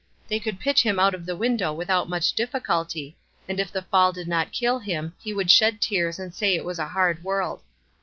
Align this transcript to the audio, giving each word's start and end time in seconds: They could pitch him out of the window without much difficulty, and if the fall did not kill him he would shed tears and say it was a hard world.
They 0.29 0.39
could 0.39 0.59
pitch 0.59 0.81
him 0.81 0.97
out 0.99 1.13
of 1.13 1.27
the 1.27 1.35
window 1.35 1.71
without 1.71 2.09
much 2.09 2.33
difficulty, 2.33 3.15
and 3.47 3.59
if 3.59 3.71
the 3.71 3.83
fall 3.83 4.11
did 4.11 4.27
not 4.27 4.51
kill 4.51 4.79
him 4.79 5.13
he 5.19 5.31
would 5.31 5.51
shed 5.51 5.79
tears 5.79 6.17
and 6.17 6.33
say 6.33 6.55
it 6.55 6.65
was 6.65 6.79
a 6.79 6.87
hard 6.87 7.23
world. 7.23 7.61